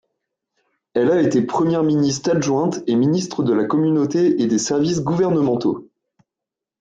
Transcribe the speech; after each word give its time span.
Elle 0.95 1.11
a 1.11 1.21
été 1.21 1.43
première-ministre 1.43 2.31
adjointe 2.31 2.79
et 2.87 2.95
ministre 2.95 3.43
de 3.43 3.53
la 3.53 3.65
Communauté 3.65 4.41
et 4.41 4.47
des 4.47 4.57
Services 4.57 5.03
gouvernementaux. 5.03 5.89